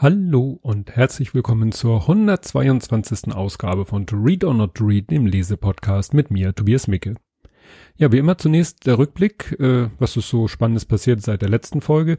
[0.00, 3.34] Hallo und herzlich willkommen zur 122.
[3.34, 7.16] Ausgabe von To Read or Not to Read, dem Lesepodcast mit mir, Tobias Micke.
[7.96, 11.80] Ja, wie immer zunächst der Rückblick, äh, was ist so Spannendes passiert seit der letzten
[11.80, 12.16] Folge,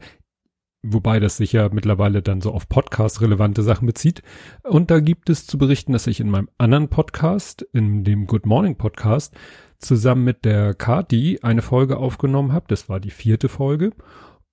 [0.82, 4.22] wobei das sich ja mittlerweile dann so auf Podcast-relevante Sachen bezieht.
[4.62, 8.44] Und da gibt es zu berichten, dass ich in meinem anderen Podcast, in dem Good
[8.44, 9.34] Morning Podcast,
[9.78, 12.66] zusammen mit der Kati eine Folge aufgenommen habe.
[12.68, 13.92] Das war die vierte Folge.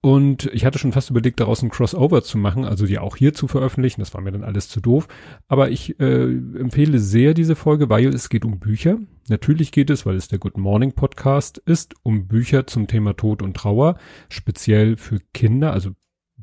[0.01, 3.33] Und ich hatte schon fast überlegt, daraus ein Crossover zu machen, also die auch hier
[3.33, 3.99] zu veröffentlichen.
[3.99, 5.07] Das war mir dann alles zu doof.
[5.47, 8.99] Aber ich äh, empfehle sehr diese Folge, weil es geht um Bücher.
[9.27, 13.41] Natürlich geht es, weil es der Good Morning Podcast ist, um Bücher zum Thema Tod
[13.41, 13.97] und Trauer,
[14.29, 15.91] speziell für Kinder, also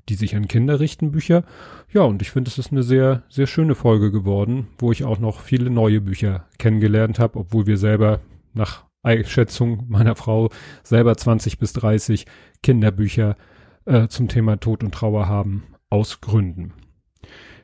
[0.08, 1.44] die sich an Kinder richten, Bücher.
[1.92, 5.18] Ja, und ich finde, es ist eine sehr, sehr schöne Folge geworden, wo ich auch
[5.18, 8.20] noch viele neue Bücher kennengelernt habe, obwohl wir selber
[8.52, 10.50] nach Einschätzung meiner Frau
[10.82, 12.26] selber 20 bis 30
[12.62, 13.36] Kinderbücher
[13.84, 16.72] äh, zum Thema Tod und Trauer haben, aus Gründen.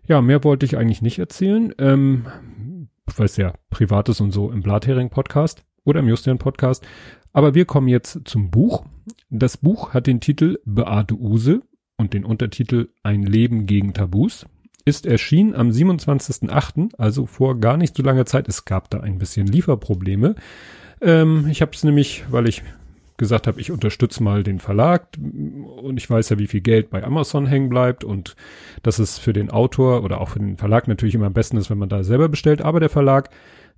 [0.06, 2.27] Ja, mehr wollte ich eigentlich nicht erzählen, ähm,
[3.16, 6.86] weil es ja privat ist und so im Blathering-Podcast oder im Justian-Podcast.
[7.32, 8.84] Aber wir kommen jetzt zum Buch.
[9.28, 11.62] Das Buch hat den Titel Beate Use
[11.97, 14.47] und den Untertitel Ein Leben gegen Tabus.
[14.84, 18.48] Ist erschienen am 27.08., also vor gar nicht so langer Zeit.
[18.48, 20.34] Es gab da ein bisschen Lieferprobleme.
[21.00, 22.62] Ähm, ich habe es nämlich, weil ich
[23.20, 27.04] gesagt habe, ich unterstütze mal den Verlag und ich weiß ja, wie viel Geld bei
[27.04, 28.34] Amazon hängen bleibt und
[28.82, 31.68] dass es für den Autor oder auch für den Verlag natürlich immer am besten ist,
[31.68, 32.62] wenn man da selber bestellt.
[32.62, 33.28] Aber der Verlag,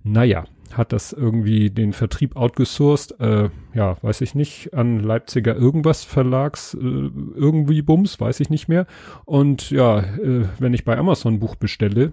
[0.05, 6.05] naja, hat das irgendwie den Vertrieb outgesourced, äh, ja, weiß ich nicht, an Leipziger irgendwas
[6.05, 8.87] Verlags, äh, irgendwie Bums, weiß ich nicht mehr.
[9.25, 12.13] Und ja, äh, wenn ich bei Amazon Buch bestelle,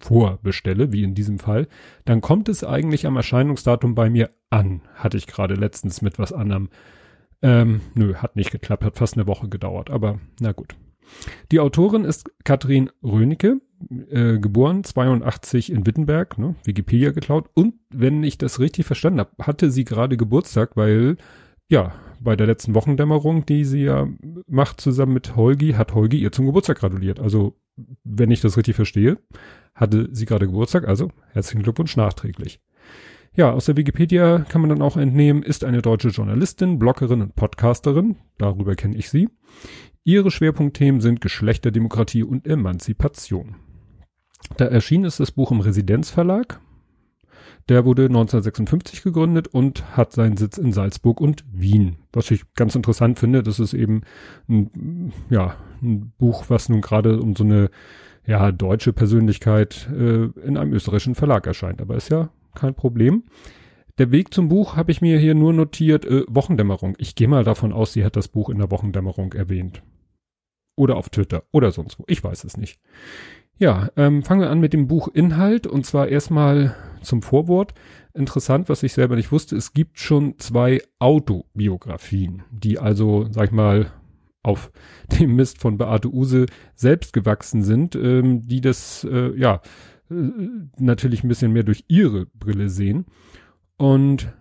[0.00, 1.68] vorbestelle, wie in diesem Fall,
[2.04, 4.82] dann kommt es eigentlich am Erscheinungsdatum bei mir an.
[4.94, 6.68] Hatte ich gerade letztens mit was anderem.
[7.42, 10.74] Ähm, nö, hat nicht geklappt, hat fast eine Woche gedauert, aber na gut.
[11.50, 13.60] Die Autorin ist Katrin Rönecke,
[14.10, 17.48] äh, geboren 82 in Wittenberg, ne, Wikipedia geklaut.
[17.54, 21.16] Und wenn ich das richtig verstanden habe, hatte sie gerade Geburtstag, weil
[21.68, 24.06] ja, bei der letzten Wochendämmerung, die sie ja
[24.46, 27.18] macht zusammen mit Holgi, hat Holgi ihr zum Geburtstag gratuliert.
[27.18, 27.56] Also,
[28.04, 29.18] wenn ich das richtig verstehe,
[29.74, 32.60] hatte sie gerade Geburtstag, also herzlichen Glückwunsch nachträglich.
[33.34, 37.36] Ja, aus der Wikipedia kann man dann auch entnehmen, ist eine deutsche Journalistin, Bloggerin und
[37.36, 39.28] Podcasterin, darüber kenne ich sie.
[40.04, 43.56] Ihre Schwerpunktthemen sind Geschlechterdemokratie und Emanzipation.
[44.56, 46.60] Da erschien ist das Buch im Residenzverlag.
[47.68, 51.96] Der wurde 1956 gegründet und hat seinen Sitz in Salzburg und Wien.
[52.12, 54.02] Was ich ganz interessant finde, das ist eben
[54.48, 57.70] ein, ja, ein Buch, was nun gerade um so eine
[58.26, 61.80] ja, deutsche Persönlichkeit äh, in einem österreichischen Verlag erscheint.
[61.80, 63.24] Aber ist ja kein Problem.
[63.98, 66.94] Der Weg zum Buch habe ich mir hier nur notiert, äh, Wochendämmerung.
[66.98, 69.82] Ich gehe mal davon aus, sie hat das Buch in der Wochendämmerung erwähnt.
[70.76, 72.04] Oder auf Twitter oder sonst wo.
[72.06, 72.80] Ich weiß es nicht.
[73.58, 77.74] Ja, ähm, fangen wir an mit dem Buchinhalt und zwar erstmal zum Vorwort.
[78.14, 83.52] Interessant, was ich selber nicht wusste, es gibt schon zwei Autobiografien, die also, sag ich
[83.52, 83.92] mal,
[84.42, 84.72] auf
[85.20, 89.60] dem Mist von Beate Use selbst gewachsen sind, ähm, die das, äh, ja,
[90.10, 90.14] äh,
[90.78, 93.06] natürlich ein bisschen mehr durch ihre Brille sehen.
[93.76, 94.32] Und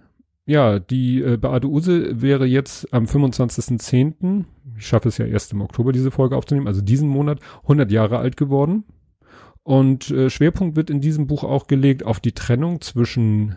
[0.45, 4.45] ja, die äh, Beate Use wäre jetzt am 25.10.,
[4.77, 8.17] ich schaffe es ja erst im Oktober diese Folge aufzunehmen, also diesen Monat 100 Jahre
[8.17, 8.85] alt geworden.
[9.69, 13.55] Und äh, Schwerpunkt wird in diesem Buch auch gelegt auf die Trennung zwischen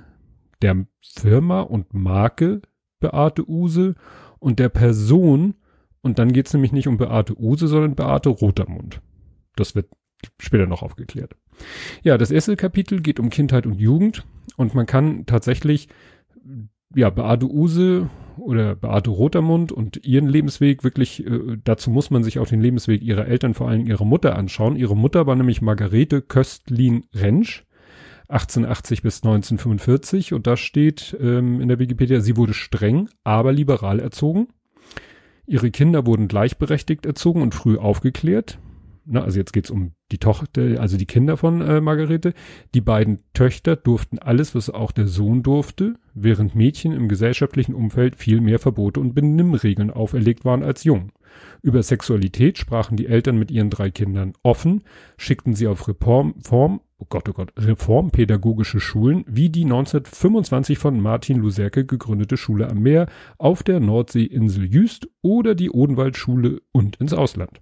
[0.60, 2.60] der Firma und Marke
[3.00, 3.94] Beate Use
[4.38, 5.54] und der Person,
[6.02, 9.00] und dann geht's nämlich nicht um Beate Use, sondern Beate Rotermund.
[9.56, 9.86] Das wird
[10.38, 11.34] später noch aufgeklärt.
[12.02, 14.26] Ja, das erste Kapitel geht um Kindheit und Jugend
[14.58, 15.88] und man kann tatsächlich,
[16.94, 22.38] ja, Beate Use oder Beate Rotermund und ihren Lebensweg wirklich, äh, dazu muss man sich
[22.38, 24.76] auch den Lebensweg ihrer Eltern, vor allem ihrer Mutter anschauen.
[24.76, 27.64] Ihre Mutter war nämlich Margarete Köstlin Rentsch,
[28.28, 34.00] 1880 bis 1945 und da steht ähm, in der Wikipedia, sie wurde streng, aber liberal
[34.00, 34.48] erzogen.
[35.46, 38.58] Ihre Kinder wurden gleichberechtigt erzogen und früh aufgeklärt.
[39.04, 42.34] Na, also jetzt geht's um die Tochter, also die Kinder von äh, Margarete.
[42.74, 48.16] Die beiden Töchter durften alles, was auch der Sohn durfte, während Mädchen im gesellschaftlichen Umfeld
[48.16, 51.12] viel mehr Verbote und Benimmregeln auferlegt waren als Jungen.
[51.62, 54.82] Über Sexualität sprachen die Eltern mit ihren drei Kindern offen,
[55.16, 61.00] schickten sie auf Reform, Form, oh Gott, oh Gott, reformpädagogische Schulen, wie die 1925 von
[61.00, 63.06] Martin Luserke gegründete Schule am Meer
[63.38, 67.60] auf der Nordseeinsel Jüst oder die Odenwaldschule und ins Ausland.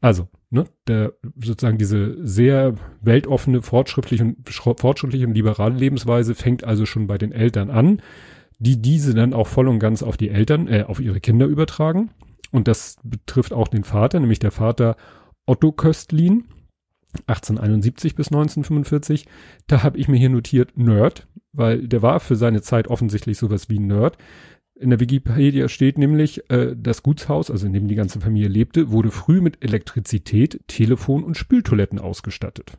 [0.00, 4.48] Also, ne, der, sozusagen diese sehr weltoffene, fortschrittliche und,
[4.80, 8.00] fortschrittliche und liberale Lebensweise fängt also schon bei den Eltern an,
[8.58, 12.10] die diese dann auch voll und ganz auf die Eltern, äh, auf ihre Kinder übertragen.
[12.52, 14.96] Und das betrifft auch den Vater, nämlich der Vater
[15.44, 16.44] Otto Köstlin,
[17.26, 19.26] 1871 bis 1945.
[19.66, 23.68] Da habe ich mir hier notiert Nerd, weil der war für seine Zeit offensichtlich sowas
[23.68, 24.16] wie Nerd.
[24.76, 28.90] In der Wikipedia steht nämlich, äh, das Gutshaus, also in dem die ganze Familie lebte,
[28.90, 32.76] wurde früh mit Elektrizität, Telefon und Spültoiletten ausgestattet.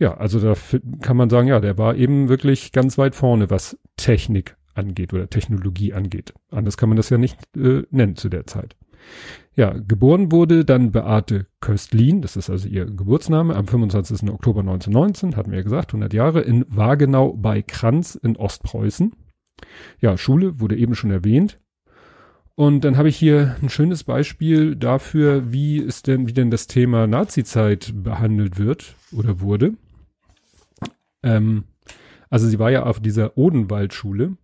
[0.00, 0.54] Ja, also da
[1.00, 5.28] kann man sagen, ja, der war eben wirklich ganz weit vorne, was Technik angeht oder
[5.28, 6.32] Technologie angeht.
[6.50, 8.76] Anders kann man das ja nicht äh, nennen zu der Zeit.
[9.54, 14.30] Ja, geboren wurde dann Beate Köstlin, das ist also ihr Geburtsname, am 25.
[14.30, 19.12] Oktober 1919, hatten wir ja gesagt, 100 Jahre, in Wagenau bei Kranz in Ostpreußen.
[20.00, 21.58] Ja, Schule wurde eben schon erwähnt.
[22.54, 26.66] Und dann habe ich hier ein schönes Beispiel dafür, wie ist denn, wie denn das
[26.66, 29.74] Thema Nazizeit behandelt wird oder wurde.
[31.22, 31.64] Ähm,
[32.28, 34.36] also sie war ja auf dieser Odenwaldschule.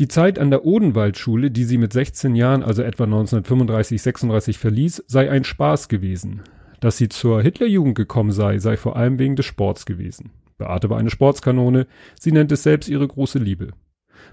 [0.00, 5.04] Die Zeit an der Odenwaldschule, die sie mit 16 Jahren, also etwa 1935, 36 verließ,
[5.06, 6.42] sei ein Spaß gewesen.
[6.80, 10.30] Dass sie zur Hitlerjugend gekommen sei, sei vor allem wegen des Sports gewesen.
[10.58, 11.86] Beate war eine Sportskanone,
[12.18, 13.70] sie nennt es selbst ihre große Liebe.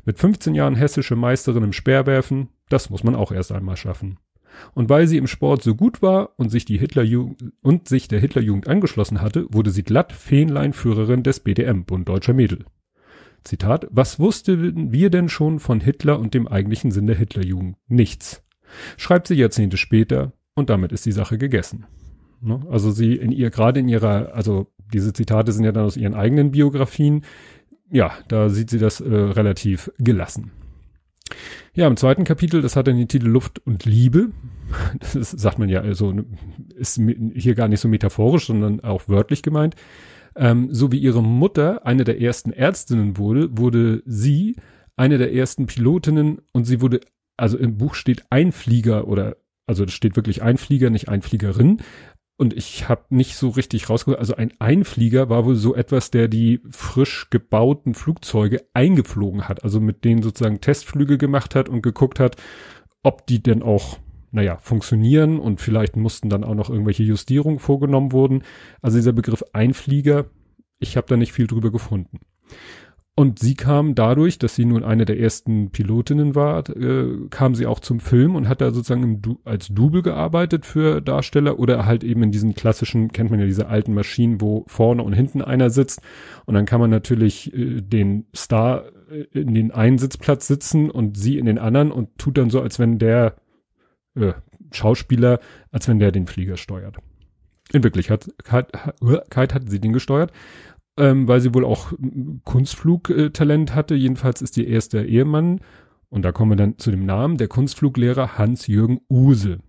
[0.05, 4.17] Mit 15 Jahren hessische Meisterin im Speerwerfen, das muss man auch erst einmal schaffen.
[4.73, 8.19] Und weil sie im Sport so gut war und sich die Hitlerjugend und sich der
[8.19, 12.65] Hitlerjugend angeschlossen hatte, wurde sie glatt Fähnleinführerin des BDM, Bund Deutscher Mädel.
[13.43, 17.77] Zitat, was wussten wir denn schon von Hitler und dem eigentlichen Sinn der Hitlerjugend?
[17.87, 18.43] Nichts.
[18.97, 21.85] Schreibt sie Jahrzehnte später und damit ist die Sache gegessen.
[22.41, 22.61] Ne?
[22.69, 26.13] Also sie in ihr, gerade in ihrer, also diese Zitate sind ja dann aus ihren
[26.13, 27.23] eigenen Biografien,
[27.91, 30.51] ja, da sieht sie das äh, relativ gelassen.
[31.73, 34.29] Ja, im zweiten Kapitel, das hat dann den Titel Luft und Liebe.
[35.13, 36.13] Das sagt man ja, also
[36.75, 36.99] ist
[37.33, 39.75] hier gar nicht so metaphorisch, sondern auch wörtlich gemeint.
[40.35, 44.55] Ähm, so wie ihre Mutter eine der ersten Ärztinnen wurde, wurde sie
[44.95, 47.01] eine der ersten Pilotinnen und sie wurde,
[47.35, 49.35] also im Buch steht Einflieger oder,
[49.67, 51.81] also das steht wirklich Einflieger, nicht Einfliegerin.
[52.41, 56.27] Und ich habe nicht so richtig rausgehört, also ein Einflieger war wohl so etwas, der
[56.27, 62.19] die frisch gebauten Flugzeuge eingeflogen hat, also mit denen sozusagen Testflüge gemacht hat und geguckt
[62.19, 62.37] hat,
[63.03, 63.99] ob die denn auch,
[64.31, 68.41] naja, funktionieren und vielleicht mussten dann auch noch irgendwelche Justierungen vorgenommen wurden.
[68.81, 70.25] Also dieser Begriff Einflieger,
[70.79, 72.21] ich habe da nicht viel drüber gefunden.
[73.13, 77.65] Und sie kam dadurch, dass sie nun eine der ersten Pilotinnen war, äh, kam sie
[77.65, 82.05] auch zum Film und hat da sozusagen du als Double gearbeitet für Darsteller oder halt
[82.05, 85.69] eben in diesen klassischen, kennt man ja diese alten Maschinen, wo vorne und hinten einer
[85.69, 86.01] sitzt.
[86.45, 91.17] Und dann kann man natürlich äh, den Star äh, in den einen Sitzplatz sitzen und
[91.17, 93.35] sie in den anderen und tut dann so, als wenn der
[94.15, 94.33] äh,
[94.71, 96.95] Schauspieler, als wenn der den Flieger steuert.
[97.73, 98.71] In Wirklichkeit hat,
[99.35, 100.31] hat, hat sie den gesteuert
[101.01, 101.93] ähm, weil sie wohl auch
[102.43, 103.95] Kunstflugtalent hatte.
[103.95, 105.59] Jedenfalls ist ihr erster Ehemann,
[106.09, 109.59] und da kommen wir dann zu dem Namen, der Kunstfluglehrer Hans-Jürgen Use.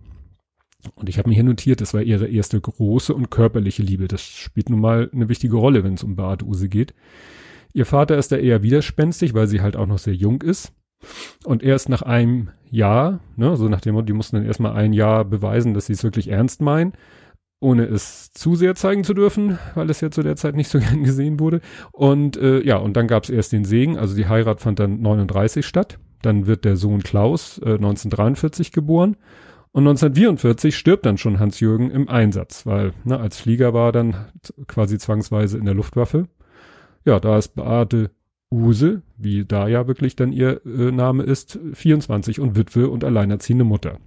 [0.97, 4.09] Und ich habe mir hier notiert, das war ihre erste große und körperliche Liebe.
[4.09, 6.95] Das spielt nun mal eine wichtige Rolle, wenn es um Beate Use geht.
[7.73, 10.73] Ihr Vater ist da eher widerspenstig, weil sie halt auch noch sehr jung ist.
[11.45, 14.93] Und erst nach einem Jahr, ne, so nach dem Motto, die mussten dann erstmal ein
[14.93, 16.93] Jahr beweisen, dass sie es wirklich ernst meinen
[17.63, 20.79] ohne es zu sehr zeigen zu dürfen, weil es ja zu der Zeit nicht so
[20.81, 21.61] gern gesehen wurde.
[21.93, 25.01] Und äh, ja, und dann gab es erst den Segen, also die Heirat fand dann
[25.01, 25.99] 39 statt.
[26.23, 29.17] Dann wird der Sohn Klaus äh, 1943 geboren.
[29.73, 34.15] Und 1944 stirbt dann schon Hans-Jürgen im Einsatz, weil ne, als Flieger war dann
[34.67, 36.29] quasi zwangsweise in der Luftwaffe.
[37.07, 38.11] Ja, da ist Beate
[38.53, 43.65] Use, wie da ja wirklich dann ihr äh, Name ist, 24 und Witwe und alleinerziehende
[43.65, 43.99] Mutter.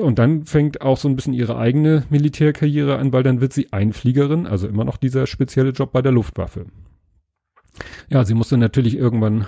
[0.00, 3.72] Und dann fängt auch so ein bisschen ihre eigene Militärkarriere an, weil dann wird sie
[3.72, 6.66] Einfliegerin, also immer noch dieser spezielle Job bei der Luftwaffe.
[8.08, 9.46] Ja, sie musste natürlich irgendwann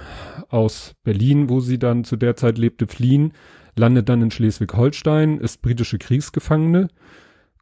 [0.48, 3.32] aus Berlin, wo sie dann zu der Zeit lebte, fliehen,
[3.76, 6.88] landet dann in Schleswig-Holstein, ist britische Kriegsgefangene,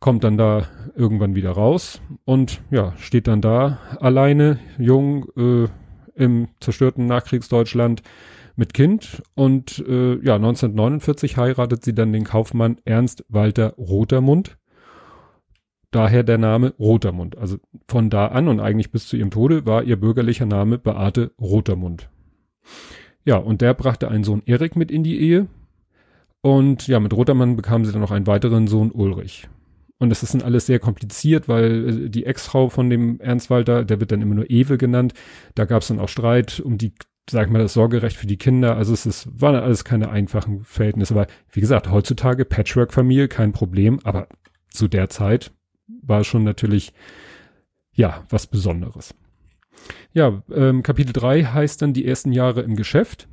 [0.01, 5.69] kommt dann da irgendwann wieder raus und ja, steht dann da alleine, jung, äh,
[6.17, 8.03] im zerstörten Nachkriegsdeutschland,
[8.57, 14.57] mit Kind und äh, ja, 1949 heiratet sie dann den Kaufmann Ernst Walter Rotermund.
[15.91, 17.39] Daher der Name Rotermund.
[17.39, 21.33] Also von da an und eigentlich bis zu ihrem Tode war ihr bürgerlicher Name Beate
[21.41, 22.09] Rotermund.
[23.25, 25.47] Ja, und der brachte einen Sohn Erik mit in die Ehe.
[26.41, 29.49] Und ja, mit Rotermann bekam sie dann noch einen weiteren Sohn Ulrich.
[29.99, 33.85] Und das ist dann alles sehr kompliziert, weil äh, die Ex-Frau von dem Ernst Walter,
[33.85, 35.15] der wird dann immer nur Ewe genannt.
[35.55, 36.93] Da gab es dann auch Streit um die
[37.31, 38.77] sag mal, das Sorgerecht für die Kinder.
[38.77, 41.15] Also es ist, waren alles keine einfachen Verhältnisse.
[41.15, 44.01] Aber wie gesagt, heutzutage Patchwork-Familie, kein Problem.
[44.05, 44.29] Aber
[44.71, 45.53] zu der Zeit
[46.03, 46.93] war schon natürlich,
[47.93, 49.15] ja, was Besonderes.
[50.13, 53.29] Ja, ähm, Kapitel 3 heißt dann die ersten Jahre im Geschäft.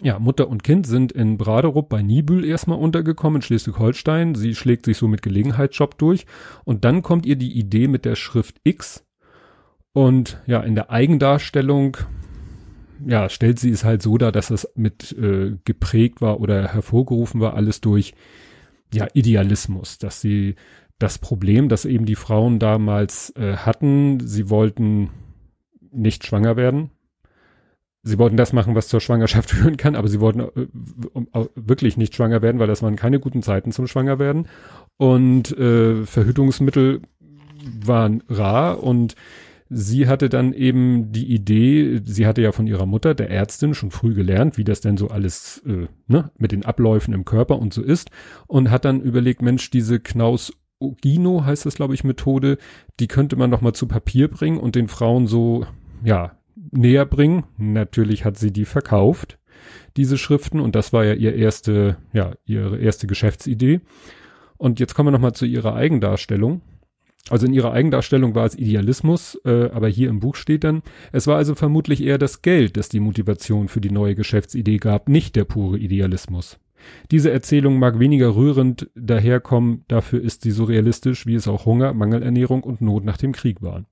[0.00, 4.34] Ja, Mutter und Kind sind in Braderup bei Nibül erstmal untergekommen, in Schleswig-Holstein.
[4.34, 6.24] Sie schlägt sich so mit Gelegenheitsjob durch.
[6.64, 9.04] Und dann kommt ihr die Idee mit der Schrift X.
[9.92, 11.98] Und ja, in der Eigendarstellung,
[13.06, 17.40] ja, stellt sie es halt so dar, dass es mit äh, geprägt war oder hervorgerufen
[17.40, 18.14] war, alles durch
[18.94, 20.54] ja, Idealismus, dass sie
[20.98, 25.10] das Problem, das eben die Frauen damals äh, hatten, sie wollten
[25.90, 26.90] nicht schwanger werden,
[28.02, 32.14] sie wollten das machen, was zur Schwangerschaft führen kann, aber sie wollten äh, wirklich nicht
[32.14, 34.46] schwanger werden, weil das waren keine guten Zeiten zum Schwangerwerden.
[34.96, 37.02] Und äh, Verhütungsmittel
[37.84, 39.14] waren rar und
[39.68, 43.90] sie hatte dann eben die Idee, sie hatte ja von ihrer Mutter, der Ärztin, schon
[43.90, 47.72] früh gelernt, wie das denn so alles äh, ne, mit den Abläufen im Körper und
[47.72, 48.10] so ist
[48.46, 52.58] und hat dann überlegt, Mensch, diese Knaus Ogino heißt das, glaube ich, Methode,
[53.00, 55.64] die könnte man noch mal zu Papier bringen und den Frauen so,
[56.04, 56.32] ja,
[56.72, 57.44] näher bringen.
[57.56, 59.38] Natürlich hat sie die verkauft,
[59.96, 63.80] diese Schriften, und das war ja ihr erste, ja, ihre erste Geschäftsidee.
[64.56, 66.62] Und jetzt kommen wir nochmal zu ihrer Eigendarstellung.
[67.30, 71.28] Also in ihrer Eigendarstellung war es Idealismus, äh, aber hier im Buch steht dann, es
[71.28, 75.36] war also vermutlich eher das Geld, das die Motivation für die neue Geschäftsidee gab, nicht
[75.36, 76.58] der pure Idealismus.
[77.12, 81.92] Diese Erzählung mag weniger rührend daherkommen, dafür ist sie so realistisch, wie es auch Hunger,
[81.92, 83.86] Mangelernährung und Not nach dem Krieg waren.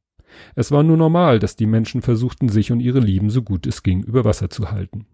[0.54, 3.82] Es war nur normal, dass die Menschen versuchten, sich und ihre Lieben so gut es
[3.82, 5.06] ging über Wasser zu halten.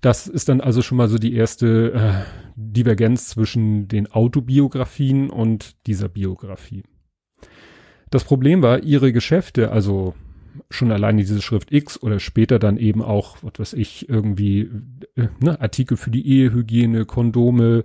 [0.00, 2.12] Das ist dann also schon mal so die erste äh,
[2.54, 6.84] Divergenz zwischen den Autobiografien und dieser Biografie.
[8.10, 10.14] Das Problem war, ihre Geschäfte, also
[10.70, 14.70] schon alleine diese Schrift X oder später dann eben auch, was weiß ich, irgendwie
[15.16, 17.84] äh, ne, Artikel für die Ehehygiene, Kondome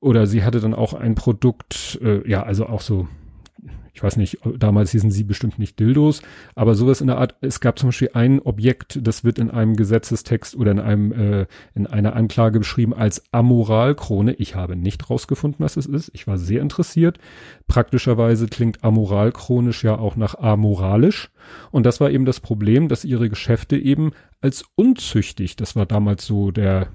[0.00, 3.08] oder sie hatte dann auch ein Produkt, äh, ja, also auch so
[3.92, 6.20] ich weiß nicht, damals hießen sie bestimmt nicht Dildos,
[6.56, 9.76] aber sowas in der Art, es gab zum Beispiel ein Objekt, das wird in einem
[9.76, 14.34] Gesetzestext oder in einem, äh, in einer Anklage beschrieben als Amoralkrone.
[14.34, 16.10] Ich habe nicht rausgefunden, was es ist.
[16.12, 17.18] Ich war sehr interessiert.
[17.68, 21.30] Praktischerweise klingt amoralchronisch ja auch nach amoralisch.
[21.70, 26.26] Und das war eben das Problem, dass ihre Geschäfte eben als unzüchtig, das war damals
[26.26, 26.88] so der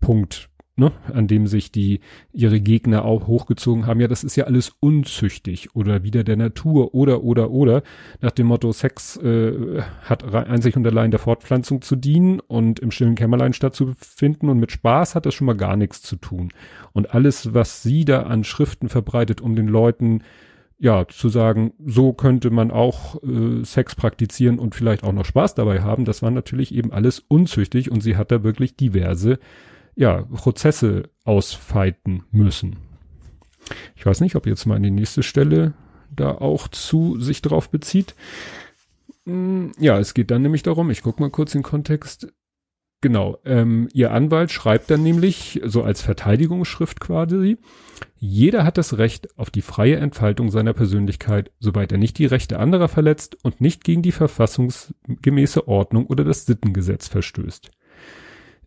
[0.00, 2.00] Punkt, ne, an dem sich die
[2.32, 6.94] ihre Gegner auch hochgezogen haben, ja, das ist ja alles unzüchtig oder wieder der Natur
[6.94, 7.82] oder oder oder
[8.20, 12.90] nach dem Motto Sex äh, hat einzig und allein der Fortpflanzung zu dienen und im
[12.90, 16.50] stillen Kämmerlein stattzufinden und mit Spaß hat das schon mal gar nichts zu tun.
[16.92, 20.22] Und alles, was sie da an Schriften verbreitet, um den Leuten
[20.78, 25.54] ja, zu sagen, so könnte man auch äh, Sex praktizieren und vielleicht auch noch Spaß
[25.54, 29.38] dabei haben, das war natürlich eben alles unzüchtig und sie hat da wirklich diverse
[29.94, 32.76] ja, Prozesse ausfeiten müssen.
[33.94, 35.74] Ich weiß nicht, ob jetzt mal in die nächste Stelle
[36.10, 38.14] da auch zu sich drauf bezieht.
[39.24, 42.32] Hm, ja, es geht dann nämlich darum, ich guck mal kurz den Kontext.
[43.00, 47.58] Genau, ähm, ihr Anwalt schreibt dann nämlich, so als Verteidigungsschrift quasi,
[48.16, 52.60] jeder hat das Recht auf die freie Entfaltung seiner Persönlichkeit, soweit er nicht die Rechte
[52.60, 57.72] anderer verletzt und nicht gegen die verfassungsgemäße Ordnung oder das Sittengesetz verstößt.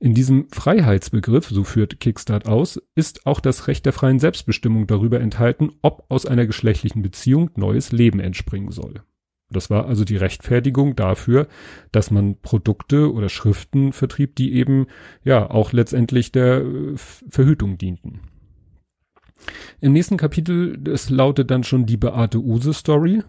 [0.05, 5.19] In diesem Freiheitsbegriff, so führt Kickstart aus, ist auch das Recht der freien Selbstbestimmung darüber
[5.19, 9.01] enthalten, ob aus einer geschlechtlichen Beziehung neues Leben entspringen soll.
[9.49, 11.47] Das war also die Rechtfertigung dafür,
[11.91, 14.85] dass man Produkte oder Schriften vertrieb, die eben
[15.23, 18.19] ja auch letztendlich der äh, Verhütung dienten.
[19.81, 23.23] Im nächsten Kapitel, das lautet dann schon die Beate Use Story.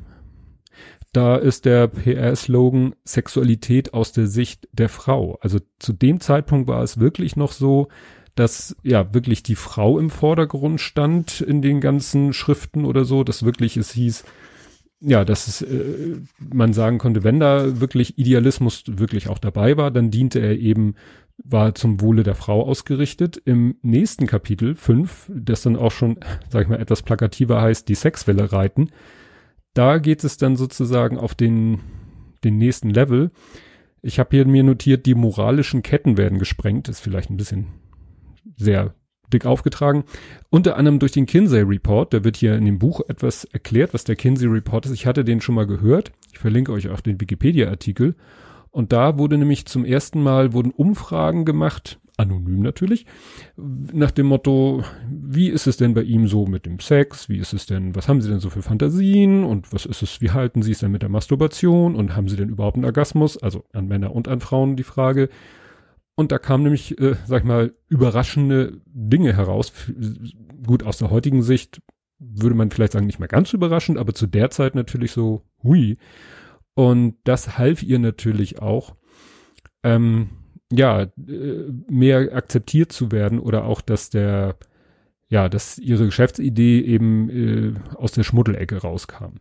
[1.17, 5.39] Da ist der PR-Slogan Sexualität aus der Sicht der Frau.
[5.41, 7.89] Also zu dem Zeitpunkt war es wirklich noch so,
[8.35, 13.47] dass ja wirklich die Frau im Vordergrund stand in den ganzen Schriften oder so, dass
[13.47, 14.25] wirklich es hieß,
[15.01, 19.91] ja, dass es, äh, man sagen konnte, wenn da wirklich Idealismus wirklich auch dabei war,
[19.91, 20.97] dann diente er eben,
[21.39, 23.41] war zum Wohle der Frau ausgerichtet.
[23.43, 26.19] Im nächsten Kapitel 5, das dann auch schon,
[26.51, 28.91] sag ich mal, etwas plakativer heißt, die Sexwelle reiten,
[29.77, 31.81] da geht es dann sozusagen auf den,
[32.45, 33.31] den nächsten Level.
[34.03, 36.89] Ich habe hier mir notiert, die moralischen Ketten werden gesprengt.
[36.89, 37.67] ist vielleicht ein bisschen
[38.57, 38.95] sehr
[39.33, 40.05] dick aufgetragen.
[40.51, 42.15] Unter anderem durch den Kinsey Report.
[42.15, 44.93] Da wird hier in dem Buch etwas erklärt, was der Kinsey Report ist.
[44.93, 46.13] Ich hatte den schon mal gehört.
[46.33, 48.15] Ich verlinke euch auch den Wikipedia-Artikel.
[48.71, 53.07] Und da wurde nämlich zum ersten Mal wurden Umfragen gemacht anonym natürlich,
[53.57, 57.29] nach dem Motto, wie ist es denn bei ihm so mit dem Sex?
[57.29, 59.45] Wie ist es denn, was haben sie denn so für Fantasien?
[59.45, 61.95] Und was ist es, wie halten sie es denn mit der Masturbation?
[61.95, 63.37] Und haben sie denn überhaupt einen Orgasmus?
[63.37, 65.29] Also an Männer und an Frauen die Frage.
[66.15, 69.73] Und da kam nämlich, äh, sag ich mal, überraschende Dinge heraus.
[70.67, 71.83] Gut, aus der heutigen Sicht
[72.19, 75.99] würde man vielleicht sagen, nicht mehr ganz überraschend, aber zu der Zeit natürlich so, hui.
[76.75, 78.97] Und das half ihr natürlich auch,
[79.83, 80.31] ähm,
[80.73, 81.11] ja, äh,
[81.89, 84.57] mehr akzeptiert zu werden oder auch, dass der,
[85.29, 89.37] ja, dass ihre Geschäftsidee eben äh, aus der Schmuddelecke rauskam.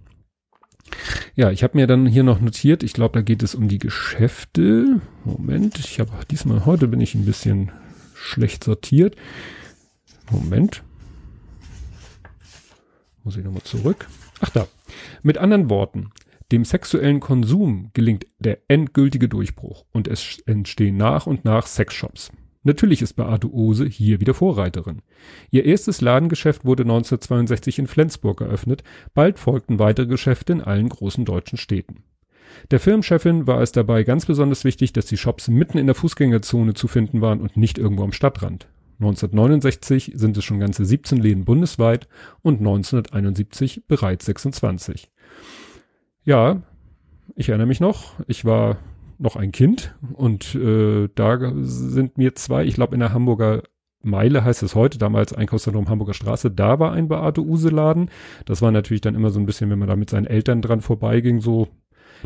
[1.36, 3.80] Ja, ich habe mir dann hier noch notiert, ich glaube, da geht es um die
[3.80, 5.02] Geschäfte.
[5.24, 7.72] Moment, ich habe diesmal heute bin ich ein bisschen
[8.14, 9.16] schlecht sortiert.
[10.32, 10.84] Moment.
[13.24, 14.08] Muss ich nochmal zurück.
[14.40, 14.68] Ach da.
[15.24, 16.12] Mit anderen Worten,
[16.52, 22.32] dem sexuellen Konsum gelingt der endgültige Durchbruch und es entstehen nach und nach Sexshops.
[22.64, 25.04] Natürlich ist Beate Ose hier wieder Vorreiterin.
[25.52, 28.84] Ihr erstes Ladengeschäft wurde 1962 in Flensburg eröffnet,
[29.14, 32.04] bald folgten weitere Geschäfte in allen großen deutschen Städten.
[32.72, 36.74] Der Firmenchefin war es dabei ganz besonders wichtig, dass die Shops mitten in der Fußgängerzone
[36.74, 38.68] zu finden waren und nicht irgendwo am Stadtrand.
[39.00, 42.08] 1969 sind es schon ganze 17 Läden bundesweit
[42.42, 45.12] und 1971 bereits 26.
[46.26, 46.64] Ja,
[47.36, 48.78] ich erinnere mich noch, ich war
[49.20, 53.62] noch ein Kind und äh, da sind mir zwei, ich glaube in der Hamburger
[54.02, 58.10] Meile heißt es heute, damals Einkaufszentrum Hamburger Straße, da war ein Beate Use Laden.
[58.46, 60.82] Das war natürlich dann immer so ein bisschen, wenn man da mit seinen Eltern dran
[60.82, 61.70] vorbeiging, so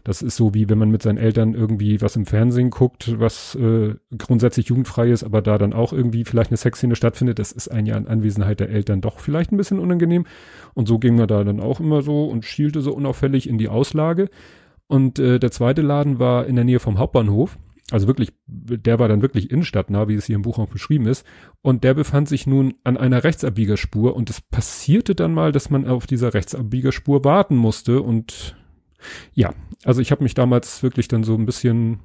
[0.04, 3.56] das ist so wie wenn man mit seinen Eltern irgendwie was im Fernsehen guckt, was
[3.56, 7.40] äh, grundsätzlich jugendfrei ist, aber da dann auch irgendwie vielleicht eine Sexszene stattfindet.
[7.40, 10.26] Das ist ein Jahr in Anwesenheit der Eltern doch vielleicht ein bisschen unangenehm.
[10.74, 13.70] Und so ging man da dann auch immer so und schielte so unauffällig in die
[13.70, 14.30] Auslage.
[14.88, 17.58] Und äh, der zweite Laden war in der Nähe vom Hauptbahnhof.
[17.92, 21.26] Also wirklich, der war dann wirklich innenstadtnah, wie es hier im Buch auch beschrieben ist.
[21.62, 24.16] Und der befand sich nun an einer Rechtsabbiegerspur.
[24.16, 28.02] Und es passierte dann mal, dass man auf dieser Rechtsabbiegerspur warten musste.
[28.02, 28.56] Und
[29.34, 29.54] ja,
[29.86, 32.00] also ich habe mich damals wirklich dann so ein bisschen,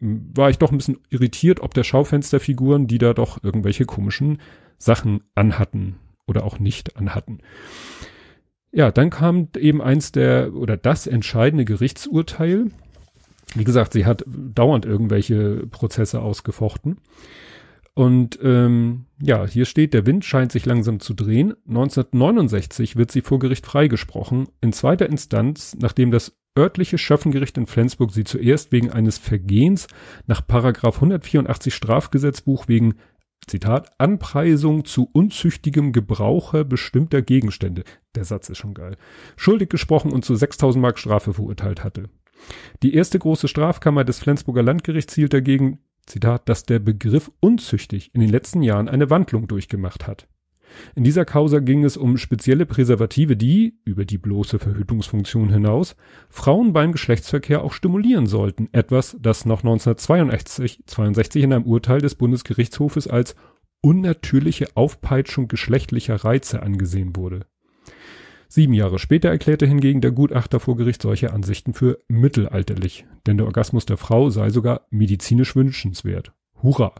[0.00, 4.40] war ich doch ein bisschen irritiert, ob der Schaufensterfiguren, die da doch irgendwelche komischen
[4.78, 7.38] Sachen anhatten oder auch nicht anhatten.
[8.72, 12.66] Ja, dann kam eben eins der oder das entscheidende Gerichtsurteil.
[13.54, 16.98] Wie gesagt, sie hat dauernd irgendwelche Prozesse ausgefochten.
[17.94, 21.54] Und ähm, ja, hier steht, der Wind scheint sich langsam zu drehen.
[21.68, 24.48] 1969 wird sie vor Gericht freigesprochen.
[24.60, 29.86] In zweiter Instanz, nachdem das örtliche Schöffengericht in Flensburg sie zuerst wegen eines Vergehens
[30.26, 32.94] nach Paragraph 184 Strafgesetzbuch wegen
[33.46, 37.84] Zitat, Anpreisung zu unzüchtigem Gebrauche bestimmter Gegenstände.
[38.14, 38.96] Der Satz ist schon geil.
[39.36, 42.10] Schuldig gesprochen und zu 6000 Mark Strafe verurteilt hatte.
[42.82, 48.20] Die erste große Strafkammer des Flensburger Landgerichts hielt dagegen, Zitat, dass der Begriff unzüchtig in
[48.20, 50.26] den letzten Jahren eine Wandlung durchgemacht hat.
[50.94, 55.96] In dieser Causa ging es um spezielle Präservative, die, über die bloße Verhütungsfunktion hinaus,
[56.28, 58.68] Frauen beim Geschlechtsverkehr auch stimulieren sollten.
[58.72, 63.34] Etwas, das noch 1962 62 in einem Urteil des Bundesgerichtshofes als
[63.82, 67.46] unnatürliche Aufpeitschung geschlechtlicher Reize angesehen wurde.
[68.48, 73.46] Sieben Jahre später erklärte hingegen der Gutachter vor Gericht solche Ansichten für mittelalterlich, denn der
[73.46, 76.32] Orgasmus der Frau sei sogar medizinisch wünschenswert.
[76.60, 76.92] Hurra!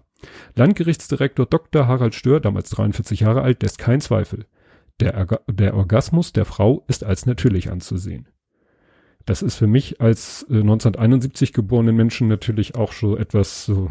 [0.55, 1.87] Landgerichtsdirektor Dr.
[1.87, 4.47] Harald Stör, damals 43 Jahre alt, lässt kein Zweifel.
[5.01, 8.29] Der, der Orgasmus der Frau ist als natürlich anzusehen.
[9.25, 13.91] Das ist für mich als äh, 1971 geborenen Menschen natürlich auch schon etwas so,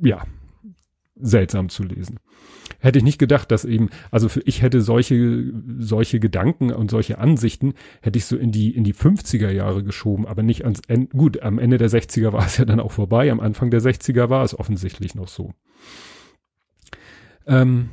[0.00, 0.24] ja,
[1.14, 2.18] seltsam zu lesen
[2.86, 7.18] hätte ich nicht gedacht, dass eben, also für ich hätte solche, solche Gedanken und solche
[7.18, 11.08] Ansichten hätte ich so in die, in die 50er Jahre geschoben, aber nicht ans Ende,
[11.08, 14.30] gut, am Ende der 60er war es ja dann auch vorbei, am Anfang der 60er
[14.30, 15.52] war es offensichtlich noch so.
[17.46, 17.90] Ähm,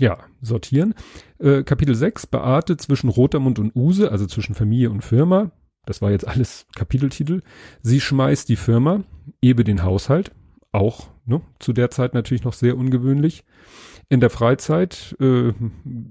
[0.00, 0.94] ja, sortieren.
[1.38, 5.50] Äh, Kapitel 6, Beate zwischen Rotermund und Use, also zwischen Familie und Firma.
[5.86, 7.40] Das war jetzt alles Kapiteltitel.
[7.82, 9.04] Sie schmeißt die Firma,
[9.40, 10.32] Ebe den Haushalt.
[10.72, 13.44] Auch ne, zu der Zeit natürlich noch sehr ungewöhnlich.
[14.08, 15.52] In der Freizeit äh,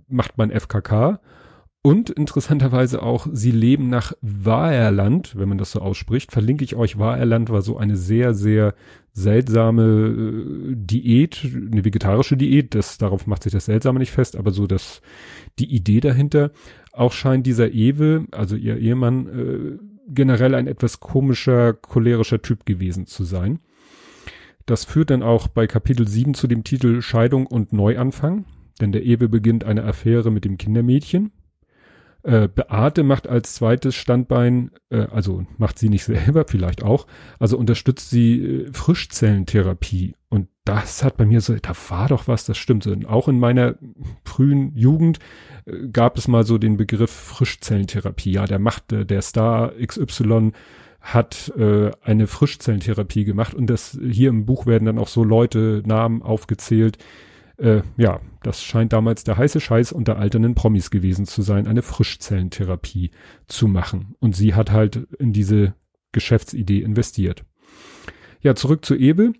[0.08, 1.20] macht man FKK
[1.88, 6.34] und interessanterweise auch, sie leben nach Waerland, wenn man das so ausspricht.
[6.34, 7.00] Verlinke ich euch.
[7.00, 8.74] Waerland war so eine sehr, sehr
[9.13, 12.76] seltsame äh, Diät, eine vegetarische Diät.
[12.76, 15.02] Das, darauf macht sich das Seltsame nicht fest, aber so dass
[15.60, 16.52] die Idee dahinter.
[16.91, 19.78] Auch scheint dieser Ewe, also ihr Ehemann, äh,
[20.10, 23.60] generell ein etwas komischer, cholerischer Typ gewesen zu sein.
[24.67, 28.43] Das führt dann auch bei Kapitel 7 zu dem Titel Scheidung und Neuanfang,
[28.82, 31.32] denn der Ewe beginnt eine Affäre mit dem Kindermädchen.
[32.23, 37.08] Äh, Beate macht als zweites Standbein, äh, also macht sie nicht selber, vielleicht auch,
[37.39, 40.15] also unterstützt sie äh, Frischzellentherapie.
[40.27, 42.86] Und das hat bei mir so, da war doch was, das stimmt.
[42.88, 43.75] Und auch in meiner
[44.25, 45.19] frühen Jugend
[45.63, 48.34] äh, gab es mal so den Begriff Frischzellentherapie.
[48.34, 50.51] Ja, der macht äh, der Star XY
[51.08, 55.82] hat äh, eine Frischzellentherapie gemacht und das hier im Buch werden dann auch so Leute
[55.86, 56.98] Namen aufgezählt.
[57.56, 61.82] Äh, ja, das scheint damals der heiße Scheiß unter alternden Promis gewesen zu sein, eine
[61.82, 63.12] Frischzellentherapie
[63.48, 64.15] zu machen.
[64.20, 65.76] Und sie hat halt in diese
[66.12, 67.46] Geschäftsidee investiert.
[68.41, 69.34] Ja, zurück zu Ebel.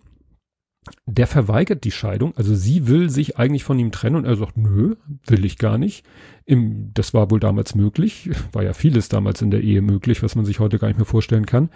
[1.06, 4.58] Der verweigert die Scheidung, also sie will sich eigentlich von ihm trennen und er sagt,
[4.58, 4.95] nö,
[5.26, 6.06] will ich gar nicht.
[6.45, 10.36] Im, das war wohl damals möglich, war ja vieles damals in der Ehe möglich, was
[10.36, 11.69] man sich heute gar nicht mehr vorstellen kann.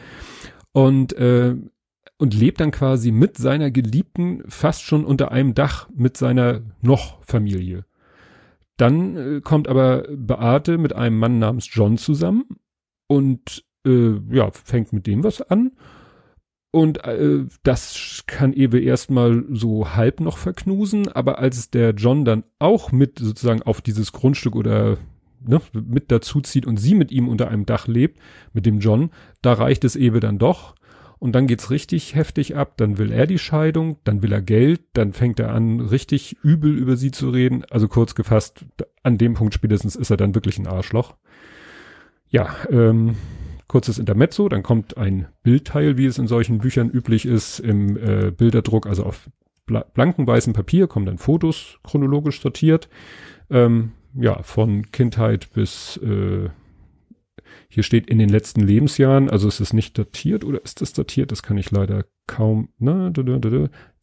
[0.71, 1.55] Und, äh,
[2.17, 7.23] und lebt dann quasi mit seiner Geliebten fast schon unter einem Dach mit seiner noch
[7.23, 7.85] Familie.
[8.77, 12.45] Dann äh, kommt aber Beate mit einem Mann namens John zusammen
[13.07, 15.71] und äh, ja, fängt mit dem was an
[16.71, 22.45] und äh, das kann Ewe erstmal so halb noch verknusen, aber als der John dann
[22.59, 24.97] auch mit sozusagen auf dieses Grundstück oder
[25.45, 28.19] ne, mit dazu zieht und sie mit ihm unter einem Dach lebt,
[28.53, 30.75] mit dem John, da reicht es Ewe dann doch.
[31.19, 34.81] Und dann geht's richtig heftig ab, dann will er die Scheidung, dann will er Geld,
[34.93, 37.63] dann fängt er an, richtig übel über sie zu reden.
[37.69, 38.65] Also kurz gefasst,
[39.03, 41.15] an dem Punkt spätestens ist er dann wirklich ein Arschloch.
[42.27, 43.17] Ja, ähm,
[43.71, 48.29] kurzes Intermezzo, dann kommt ein Bildteil, wie es in solchen Büchern üblich ist, im äh,
[48.29, 49.29] Bilderdruck, also auf
[49.65, 52.89] blanken weißem Papier kommen dann Fotos chronologisch sortiert.
[53.49, 56.49] Ähm, ja, von Kindheit bis äh,
[57.69, 61.31] hier steht in den letzten Lebensjahren, also ist es nicht datiert oder ist es datiert?
[61.31, 63.13] Das kann ich leider kaum, ne,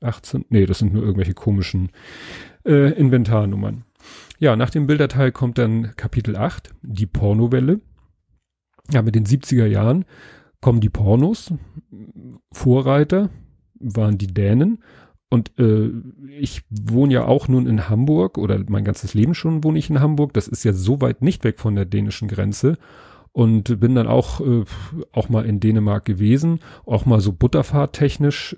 [0.00, 1.90] 18, nee, das sind nur irgendwelche komischen
[2.64, 3.85] äh, Inventarnummern.
[4.38, 7.81] Ja, nach dem Bilderteil kommt dann Kapitel 8, die Pornowelle
[8.90, 10.05] ja, mit den 70er Jahren
[10.61, 11.53] kommen die Pornos.
[12.53, 13.31] Vorreiter
[13.79, 14.83] waren die Dänen.
[15.31, 15.90] Und äh,
[16.38, 20.01] ich wohne ja auch nun in Hamburg oder mein ganzes Leben schon wohne ich in
[20.01, 20.33] Hamburg.
[20.33, 22.79] Das ist ja so weit nicht weg von der dänischen Grenze.
[23.33, 24.64] Und bin dann auch, äh,
[25.12, 28.57] auch mal in Dänemark gewesen, auch mal so butterfahrttechnisch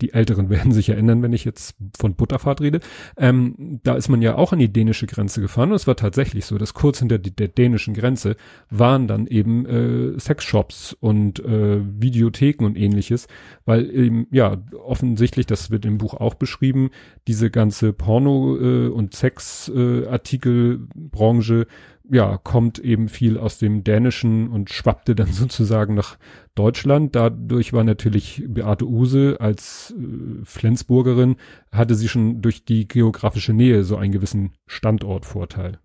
[0.00, 2.80] die Älteren werden sich erinnern, wenn ich jetzt von Butterfahrt rede.
[3.16, 6.46] Ähm, da ist man ja auch an die dänische Grenze gefahren und es war tatsächlich
[6.46, 8.36] so, dass kurz hinter die, der dänischen Grenze
[8.70, 13.28] waren dann eben äh, Sexshops und äh, Videotheken und ähnliches,
[13.64, 16.90] weil eben, ja, offensichtlich, das wird im Buch auch beschrieben,
[17.26, 21.66] diese ganze Porno- äh, und Sexartikelbranche äh,
[22.10, 26.18] ja, kommt eben viel aus dem Dänischen und schwappte dann sozusagen nach
[26.54, 27.14] Deutschland.
[27.14, 31.36] Dadurch war natürlich Beate Use als äh, Flensburgerin,
[31.72, 35.78] hatte sie schon durch die geografische Nähe so einen gewissen Standortvorteil.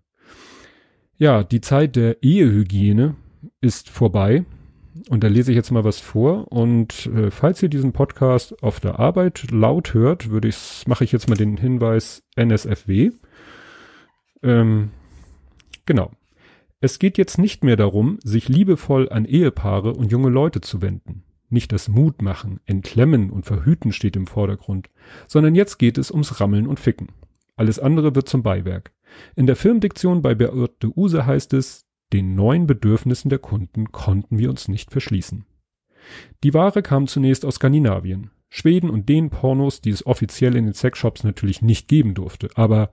[1.16, 3.14] Ja, die Zeit der Ehehygiene
[3.60, 4.44] ist vorbei.
[5.10, 6.50] Und da lese ich jetzt mal was vor.
[6.50, 11.12] Und äh, falls ihr diesen Podcast auf der Arbeit laut hört, würde ich, mache ich
[11.12, 13.10] jetzt mal den Hinweis NSFW.
[14.42, 14.90] Ähm,
[15.86, 16.10] Genau.
[16.80, 21.22] Es geht jetzt nicht mehr darum, sich liebevoll an Ehepaare und junge Leute zu wenden.
[21.48, 24.90] Nicht das Mutmachen, Entklemmen und Verhüten steht im Vordergrund,
[25.26, 27.08] sondern jetzt geht es ums Rammeln und Ficken.
[27.54, 28.92] Alles andere wird zum Beiwerk.
[29.36, 34.50] In der Filmdiktion bei Beate Use heißt es, den neuen Bedürfnissen der Kunden konnten wir
[34.50, 35.46] uns nicht verschließen.
[36.44, 40.74] Die Ware kam zunächst aus Skandinavien, Schweden und den Pornos, die es offiziell in den
[40.74, 42.92] Sexshops natürlich nicht geben durfte, aber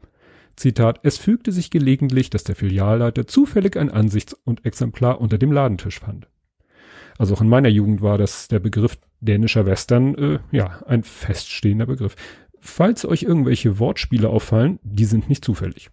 [0.55, 5.51] Zitat, es fügte sich gelegentlich, dass der Filialleiter zufällig ein Ansichts- und Exemplar unter dem
[5.51, 6.27] Ladentisch fand.
[7.17, 11.85] Also auch in meiner Jugend war das der Begriff dänischer Western, äh, ja, ein feststehender
[11.85, 12.15] Begriff.
[12.59, 15.89] Falls euch irgendwelche Wortspiele auffallen, die sind nicht zufällig.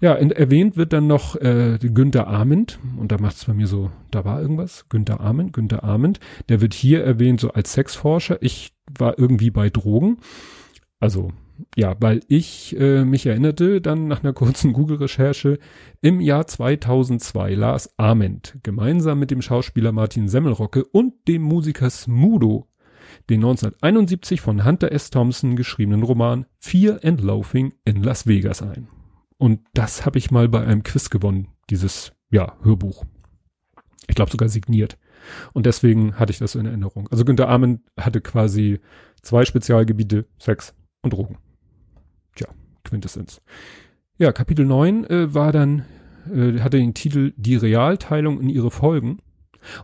[0.00, 3.90] Ja, erwähnt wird dann noch äh, Günther Ahmed, und da macht es bei mir so,
[4.12, 8.38] da war irgendwas, Günther Ahmed, Günther Ahmed, der wird hier erwähnt so als Sexforscher.
[8.40, 10.18] Ich war irgendwie bei Drogen.
[11.00, 11.32] Also
[11.76, 15.58] ja, weil ich äh, mich erinnerte dann nach einer kurzen Google-Recherche,
[16.00, 22.68] im Jahr 2002 las Ament gemeinsam mit dem Schauspieler Martin Semmelrocke und dem Musiker Smudo
[23.28, 25.10] den 1971 von Hunter S.
[25.10, 28.88] Thompson geschriebenen Roman Fear and Loafing in Las Vegas ein.
[29.36, 33.04] Und das habe ich mal bei einem Quiz gewonnen, dieses, ja, Hörbuch.
[34.08, 34.98] Ich glaube sogar signiert.
[35.52, 37.08] Und deswegen hatte ich das in Erinnerung.
[37.10, 38.80] Also Günter Amen hatte quasi
[39.22, 41.36] zwei Spezialgebiete, Sex und Drogen.
[42.88, 43.40] Quintessenz.
[44.18, 45.84] Ja, Kapitel 9 äh, war dann,
[46.32, 49.18] äh, hatte den Titel Die Realteilung in ihre Folgen.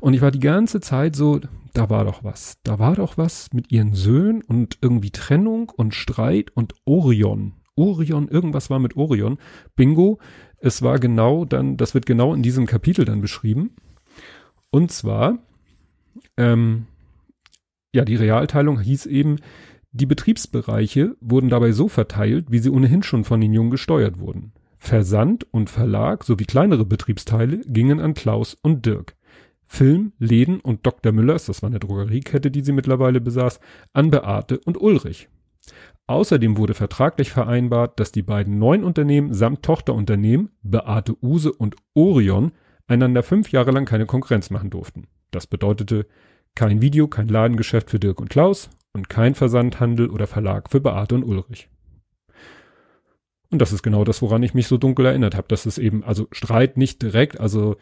[0.00, 1.40] Und ich war die ganze Zeit so,
[1.72, 2.58] da war doch was.
[2.62, 7.54] Da war doch was mit ihren Söhnen und irgendwie Trennung und Streit und Orion.
[7.76, 9.38] Orion, irgendwas war mit Orion.
[9.74, 10.18] Bingo.
[10.58, 13.74] Es war genau dann, das wird genau in diesem Kapitel dann beschrieben.
[14.70, 15.38] Und zwar,
[16.36, 16.86] ähm,
[17.92, 19.36] ja, die Realteilung hieß eben,
[19.96, 24.52] die Betriebsbereiche wurden dabei so verteilt, wie sie ohnehin schon von den Jungen gesteuert wurden.
[24.76, 29.14] Versand und Verlag sowie kleinere Betriebsteile gingen an Klaus und Dirk.
[29.66, 31.12] Film, Läden und Dr.
[31.12, 33.61] Müllers, das war eine Drogeriekette, die sie mittlerweile besaß,
[33.92, 35.28] an Beate und Ulrich.
[36.09, 42.50] Außerdem wurde vertraglich vereinbart, dass die beiden neuen Unternehmen samt Tochterunternehmen, Beate Use und Orion,
[42.88, 45.07] einander fünf Jahre lang keine Konkurrenz machen durften.
[45.30, 46.09] Das bedeutete
[46.57, 51.16] kein Video, kein Ladengeschäft für Dirk und Klaus und kein Versandhandel oder Verlag für Beate
[51.16, 51.68] und Ulrich.
[53.50, 55.46] Und das ist genau das, woran ich mich so dunkel erinnert habe.
[55.48, 57.76] Das ist eben, also Streit nicht direkt, also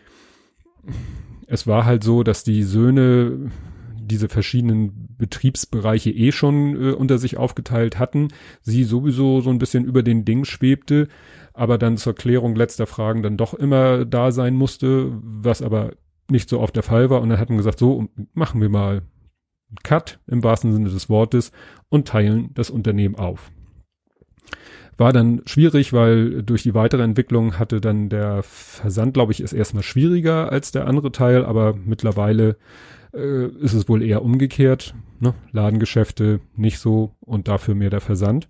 [1.46, 3.50] es war halt so, dass die Söhne
[3.94, 8.28] diese verschiedenen Betriebsbereiche eh schon äh, unter sich aufgeteilt hatten,
[8.60, 11.08] sie sowieso so ein bisschen über den Ding schwebte,
[11.54, 15.92] aber dann zur Klärung letzter Fragen dann doch immer da sein musste, was aber
[16.30, 17.20] nicht so oft der Fall war.
[17.20, 19.02] Und dann hatten gesagt, so machen wir mal
[19.82, 21.52] Cut im wahrsten Sinne des Wortes
[21.88, 23.50] und teilen das Unternehmen auf.
[24.98, 29.52] War dann schwierig, weil durch die weitere Entwicklung hatte dann der Versand, glaube ich, ist
[29.52, 32.56] erstmal schwieriger als der andere Teil, aber mittlerweile
[33.14, 34.94] äh, ist es wohl eher umgekehrt.
[35.20, 35.34] Ne?
[35.50, 38.48] Ladengeschäfte nicht so und dafür mehr der Versand.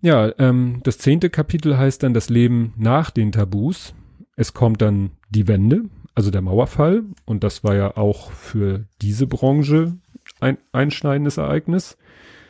[0.00, 3.94] Ja, ähm, das zehnte Kapitel heißt dann das Leben nach den Tabus.
[4.36, 5.82] Es kommt dann die Wende,
[6.20, 7.04] also der Mauerfall.
[7.24, 9.96] Und das war ja auch für diese Branche
[10.38, 11.96] ein einschneidendes Ereignis.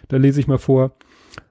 [0.08, 0.96] Da lese ich mal vor.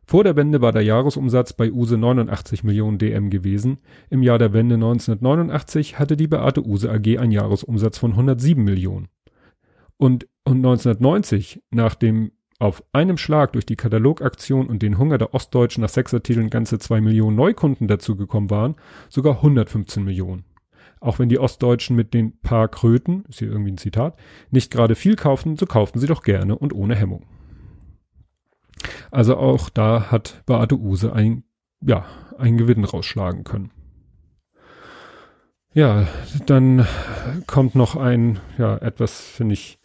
[0.05, 3.77] Vor der Wende war der Jahresumsatz bei Use 89 Millionen DM gewesen.
[4.09, 9.07] Im Jahr der Wende 1989 hatte die Beate Use AG einen Jahresumsatz von 107 Millionen.
[9.95, 15.33] Und, und 1990, nach dem auf einem Schlag durch die Katalogaktion und den Hunger der
[15.33, 18.75] Ostdeutschen nach Sechsertiteln ganze zwei Millionen Neukunden dazugekommen waren,
[19.07, 20.43] sogar 115 Millionen.
[20.99, 24.17] Auch wenn die Ostdeutschen mit den paar Kröten, ist hier irgendwie ein Zitat,
[24.51, 27.25] nicht gerade viel kauften, so kauften sie doch gerne und ohne Hemmung.
[29.11, 31.43] Also auch da hat Beate Use ein,
[31.81, 32.05] ja,
[32.37, 33.71] ein Gewinn rausschlagen können.
[35.73, 36.07] Ja,
[36.45, 36.85] dann
[37.45, 39.79] kommt noch ein, ja, etwas, finde ich,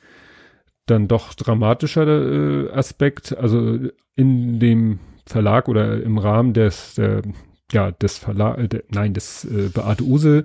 [0.86, 3.36] dann doch dramatischer äh, Aspekt.
[3.36, 3.78] Also
[4.16, 7.22] in dem Verlag oder im Rahmen des, äh,
[7.70, 10.44] ja, des Verlag, äh, nein, des äh, Beate Use,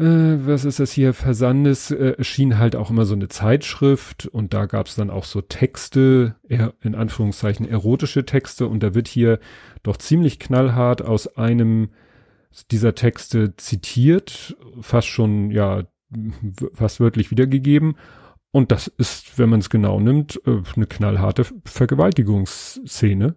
[0.00, 4.66] was ist das hier, Versandes, äh, erschien halt auch immer so eine Zeitschrift und da
[4.66, 9.40] gab es dann auch so Texte, eher in Anführungszeichen erotische Texte und da wird hier
[9.82, 11.90] doch ziemlich knallhart aus einem
[12.70, 15.82] dieser Texte zitiert, fast schon, ja,
[16.72, 17.96] fast wörtlich wiedergegeben
[18.50, 23.36] und das ist, wenn man es genau nimmt, äh, eine knallharte Vergewaltigungsszene.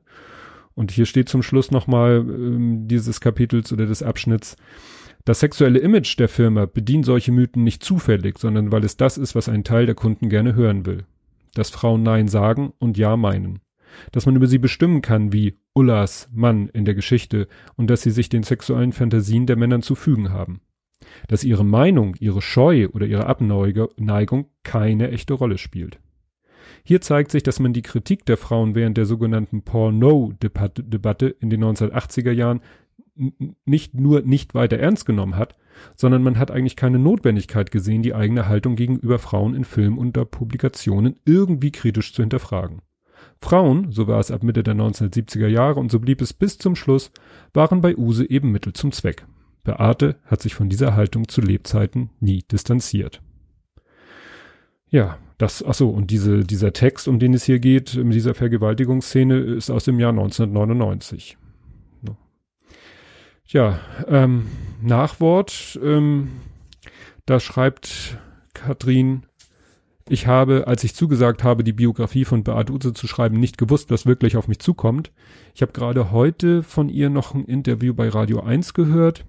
[0.73, 4.55] Und hier steht zum Schluss nochmal ähm, dieses Kapitels oder des Abschnitts,
[5.25, 9.35] das sexuelle Image der Firma bedient solche Mythen nicht zufällig, sondern weil es das ist,
[9.35, 11.05] was ein Teil der Kunden gerne hören will.
[11.53, 13.59] Dass Frauen Nein sagen und Ja meinen.
[14.11, 18.11] Dass man über sie bestimmen kann, wie Ullas Mann in der Geschichte und dass sie
[18.11, 20.61] sich den sexuellen Fantasien der Männern zu fügen haben
[21.27, 25.99] dass ihre Meinung, ihre Scheu oder ihre Abneigung keine echte Rolle spielt.
[26.83, 31.63] Hier zeigt sich, dass man die Kritik der Frauen während der sogenannten Porno-Debatte in den
[31.63, 32.61] 1980er Jahren
[33.65, 35.55] nicht nur nicht weiter ernst genommen hat,
[35.95, 40.13] sondern man hat eigentlich keine Notwendigkeit gesehen, die eigene Haltung gegenüber Frauen in Filmen und
[40.31, 42.81] Publikationen irgendwie kritisch zu hinterfragen.
[43.39, 46.75] Frauen, so war es ab Mitte der 1970er Jahre und so blieb es bis zum
[46.75, 47.11] Schluss,
[47.53, 49.25] waren bei Use eben Mittel zum Zweck.
[49.63, 53.21] Beate hat sich von dieser Haltung zu Lebzeiten nie distanziert.
[54.89, 58.35] Ja, das, ach so, und diese, dieser Text, um den es hier geht, mit dieser
[58.35, 61.37] Vergewaltigungsszene, ist aus dem Jahr 1999.
[63.51, 64.47] Ja, ähm,
[64.81, 66.29] Nachwort, ähm,
[67.25, 68.17] da schreibt
[68.53, 69.23] Katrin,
[70.07, 73.91] ich habe, als ich zugesagt habe, die Biografie von Beate Use zu schreiben, nicht gewusst,
[73.91, 75.11] was wirklich auf mich zukommt.
[75.53, 79.25] Ich habe gerade heute von ihr noch ein Interview bei Radio 1 gehört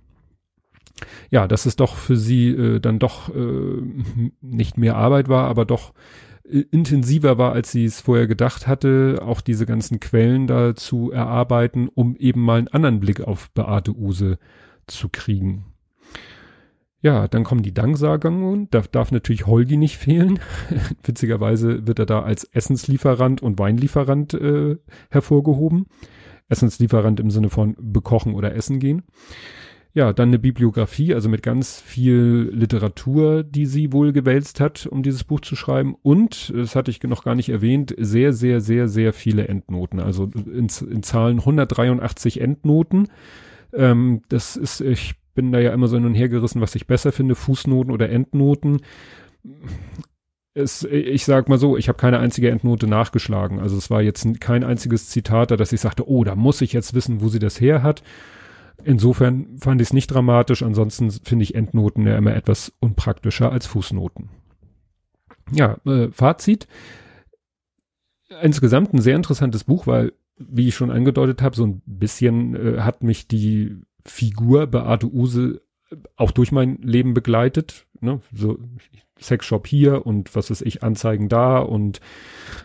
[1.31, 3.83] ja, dass es doch für sie äh, dann doch äh,
[4.41, 5.93] nicht mehr Arbeit war, aber doch
[6.45, 11.89] intensiver war, als sie es vorher gedacht hatte, auch diese ganzen Quellen da zu erarbeiten,
[11.89, 14.39] um eben mal einen anderen Blick auf Beate Use
[14.87, 15.65] zu kriegen.
[17.01, 20.39] Ja, dann kommen die Danksagungen, da darf natürlich Holgi nicht fehlen.
[21.03, 24.77] Witzigerweise wird er da als Essenslieferant und Weinlieferant äh,
[25.11, 25.87] hervorgehoben.
[26.49, 29.03] Essenslieferant im Sinne von bekochen oder essen gehen.
[29.95, 35.03] Ja, dann eine Bibliografie, also mit ganz viel Literatur, die sie wohl gewälzt hat, um
[35.03, 35.97] dieses Buch zu schreiben.
[36.03, 40.01] Und, das hatte ich noch gar nicht erwähnt, sehr, sehr, sehr, sehr viele Endnoten.
[40.01, 43.09] Also in, in Zahlen 183 Endnoten.
[43.75, 46.87] Ähm, das ist, ich bin da ja immer so hin und her gerissen, was ich
[46.87, 48.81] besser finde, Fußnoten oder Endnoten.
[50.55, 53.59] Es, ich sag mal so, ich habe keine einzige Endnote nachgeschlagen.
[53.59, 56.73] Also es war jetzt kein einziges Zitat da, dass ich sagte, oh, da muss ich
[56.73, 58.03] jetzt wissen, wo sie das her hat.
[58.85, 60.63] Insofern fand ich es nicht dramatisch.
[60.63, 64.29] Ansonsten finde ich Endnoten ja immer etwas unpraktischer als Fußnoten.
[65.53, 66.67] Ja, äh, Fazit.
[68.41, 72.81] Insgesamt ein sehr interessantes Buch, weil, wie ich schon angedeutet habe, so ein bisschen äh,
[72.81, 75.61] hat mich die Figur Beate Use
[76.17, 77.87] auch durch mein Leben begleitet.
[78.01, 78.59] ne, so
[79.21, 82.01] Sexshop hier und was weiß ich, Anzeigen da und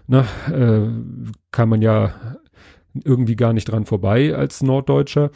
[0.08, 0.90] na, äh,
[1.52, 2.38] kann man ja
[3.04, 5.32] irgendwie gar nicht dran vorbei als Norddeutscher.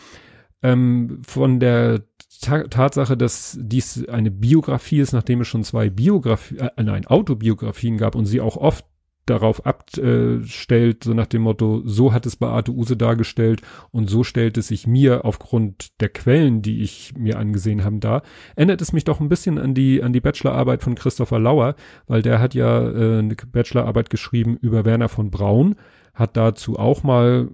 [0.64, 2.04] Ähm, von der
[2.42, 7.98] Ta Tatsache, dass dies eine Biografie ist, nachdem es schon zwei Biografien, äh, nein, Autobiografien
[7.98, 8.86] gab und sie auch oft
[9.26, 14.58] darauf abstellt, so nach dem Motto, so hat es Beate Use dargestellt und so stellt
[14.58, 18.24] es sich mir aufgrund der Quellen, die ich mir angesehen habe, da,
[18.56, 21.76] erinnert es mich doch ein bisschen an die, an die Bachelorarbeit von Christopher Lauer,
[22.08, 25.76] weil der hat ja äh, eine Bachelorarbeit geschrieben über Werner von Braun,
[26.14, 27.50] hat dazu auch mal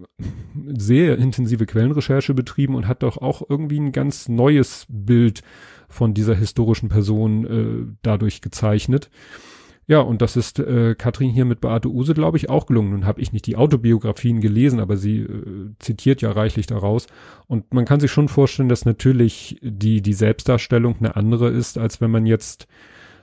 [0.76, 5.42] sehr intensive Quellenrecherche betrieben und hat doch auch irgendwie ein ganz neues Bild
[5.88, 9.10] von dieser historischen Person äh, dadurch gezeichnet.
[9.88, 12.90] Ja, und das ist äh, Katrin hier mit Beate Use, glaube ich, auch gelungen.
[12.90, 17.06] Nun habe ich nicht die Autobiografien gelesen, aber sie äh, zitiert ja reichlich daraus.
[17.46, 22.02] Und man kann sich schon vorstellen, dass natürlich die, die Selbstdarstellung eine andere ist, als
[22.02, 22.68] wenn man jetzt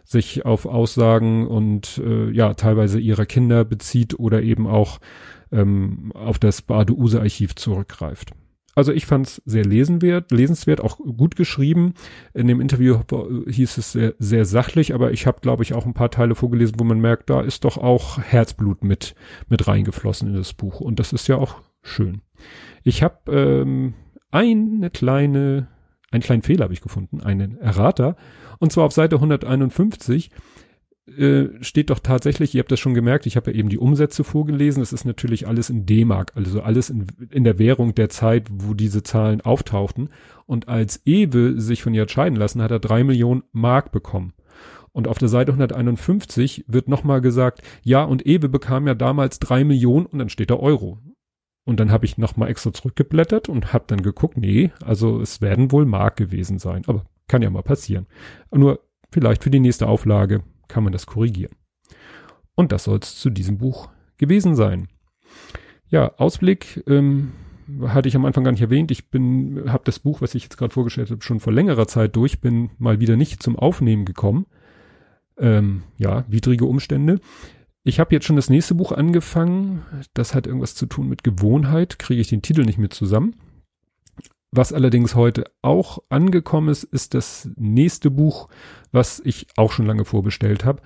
[0.05, 4.99] sich auf Aussagen und äh, ja teilweise ihrer Kinder bezieht oder eben auch
[5.51, 8.31] ähm, auf das Bade-Use-Archiv zurückgreift.
[8.75, 11.93] Also ich fand es sehr lesenwert, lesenswert, auch gut geschrieben.
[12.33, 12.99] In dem Interview
[13.47, 16.75] hieß es sehr, sehr sachlich, aber ich habe, glaube ich, auch ein paar Teile vorgelesen,
[16.77, 19.15] wo man merkt, da ist doch auch Herzblut mit
[19.47, 22.21] mit reingeflossen in das Buch und das ist ja auch schön.
[22.83, 23.93] Ich habe ähm,
[24.29, 25.69] eine kleine,
[26.15, 28.15] einen kleinen Fehler habe ich gefunden, einen Errater
[28.59, 30.31] und zwar auf Seite 151
[31.07, 34.23] äh, steht doch tatsächlich, ihr habt das schon gemerkt, ich habe ja eben die Umsätze
[34.23, 38.47] vorgelesen, das ist natürlich alles in D-Mark, also alles in, in der Währung der Zeit,
[38.49, 40.09] wo diese Zahlen auftauchten.
[40.47, 44.33] Und als Ewe sich von ihr entscheiden lassen, hat er drei Millionen Mark bekommen.
[44.93, 49.63] Und auf der Seite 151 wird nochmal gesagt, ja, und Ewe bekam ja damals drei
[49.63, 50.99] Millionen und dann steht da Euro.
[51.65, 55.71] Und dann habe ich nochmal extra zurückgeblättert und habe dann geguckt, nee, also es werden
[55.71, 56.83] wohl Mark gewesen sein.
[56.85, 58.05] Aber kann ja mal passieren.
[58.51, 58.79] Nur
[59.11, 61.55] vielleicht für die nächste Auflage kann man das korrigieren.
[62.53, 64.87] Und das soll es zu diesem Buch gewesen sein.
[65.89, 67.33] Ja, Ausblick ähm,
[67.87, 68.91] hatte ich am Anfang gar nicht erwähnt.
[68.91, 72.15] Ich bin, habe das Buch, was ich jetzt gerade vorgestellt habe, schon vor längerer Zeit
[72.15, 74.45] durch, bin mal wieder nicht zum Aufnehmen gekommen.
[75.37, 77.19] Ähm, ja, widrige Umstände.
[77.87, 79.83] Ich habe jetzt schon das nächste Buch angefangen.
[80.15, 81.99] Das hat irgendwas zu tun mit Gewohnheit.
[81.99, 83.35] Kriege ich den Titel nicht mehr zusammen.
[84.49, 88.49] Was allerdings heute auch angekommen ist, ist das nächste Buch,
[88.91, 90.81] was ich auch schon lange vorbestellt habe.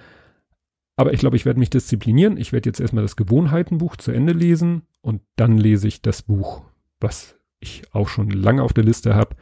[0.98, 2.36] Aber ich glaube, ich werde mich disziplinieren.
[2.36, 6.64] Ich werde jetzt erstmal das Gewohnheitenbuch zu Ende lesen und dann lese ich das Buch,
[7.00, 9.38] was ich auch schon lange auf der Liste habe,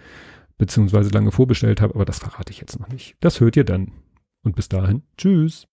[0.59, 3.15] beziehungsweise lange vorbestellt habe, aber das verrate ich jetzt noch nicht.
[3.19, 3.93] Das hört ihr dann.
[4.43, 5.67] Und bis dahin, tschüss.